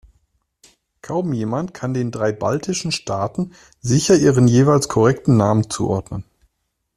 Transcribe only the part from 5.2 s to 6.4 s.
Namen zuordnen.